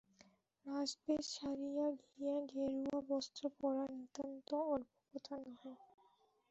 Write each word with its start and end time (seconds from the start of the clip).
রাজবেশ 0.65 1.23
ছাড়িয়া 1.35 1.87
দিয়া 2.03 2.35
গেরুয়া 2.51 2.97
বস্ত্র 3.09 3.41
পরা 3.59 3.85
নিতান্ত 3.95 4.49
অল্প 4.73 4.91
কথা 5.07 5.35
নহে। 5.43 5.73